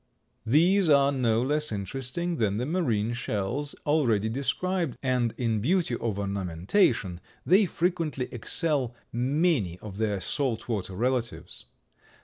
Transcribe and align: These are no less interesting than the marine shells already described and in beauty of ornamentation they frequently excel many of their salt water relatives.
These 0.47 0.89
are 0.89 1.11
no 1.11 1.43
less 1.43 1.71
interesting 1.71 2.37
than 2.37 2.57
the 2.57 2.65
marine 2.65 3.13
shells 3.13 3.75
already 3.85 4.29
described 4.29 4.97
and 5.03 5.31
in 5.37 5.59
beauty 5.61 5.93
of 5.95 6.17
ornamentation 6.17 7.21
they 7.45 7.67
frequently 7.67 8.27
excel 8.31 8.95
many 9.13 9.77
of 9.77 9.97
their 9.99 10.19
salt 10.19 10.67
water 10.67 10.95
relatives. 10.95 11.65